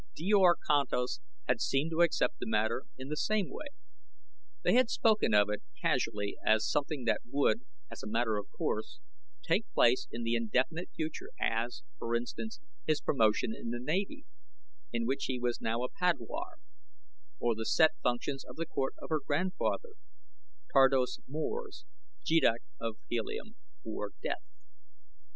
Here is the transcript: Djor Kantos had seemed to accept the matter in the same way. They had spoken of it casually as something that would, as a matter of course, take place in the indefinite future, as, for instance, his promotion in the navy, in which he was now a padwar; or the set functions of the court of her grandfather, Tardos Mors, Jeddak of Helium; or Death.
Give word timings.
Djor 0.17 0.55
Kantos 0.67 1.19
had 1.47 1.61
seemed 1.61 1.91
to 1.91 2.01
accept 2.01 2.39
the 2.39 2.47
matter 2.49 2.85
in 2.97 3.09
the 3.09 3.15
same 3.15 3.51
way. 3.51 3.67
They 4.63 4.73
had 4.73 4.89
spoken 4.89 5.35
of 5.35 5.47
it 5.51 5.61
casually 5.79 6.37
as 6.43 6.67
something 6.67 7.03
that 7.05 7.21
would, 7.29 7.61
as 7.91 8.01
a 8.01 8.07
matter 8.07 8.37
of 8.37 8.47
course, 8.49 8.99
take 9.43 9.71
place 9.75 10.07
in 10.11 10.23
the 10.23 10.33
indefinite 10.33 10.89
future, 10.95 11.29
as, 11.39 11.83
for 11.99 12.15
instance, 12.15 12.59
his 12.87 12.99
promotion 12.99 13.53
in 13.55 13.69
the 13.69 13.77
navy, 13.79 14.25
in 14.91 15.05
which 15.05 15.25
he 15.25 15.37
was 15.37 15.61
now 15.61 15.83
a 15.83 15.87
padwar; 15.91 16.55
or 17.39 17.53
the 17.53 17.63
set 17.63 17.91
functions 18.01 18.43
of 18.43 18.55
the 18.55 18.65
court 18.65 18.95
of 18.97 19.09
her 19.09 19.19
grandfather, 19.23 19.89
Tardos 20.73 21.19
Mors, 21.27 21.85
Jeddak 22.25 22.63
of 22.79 22.95
Helium; 23.07 23.55
or 23.83 24.13
Death. 24.23 24.41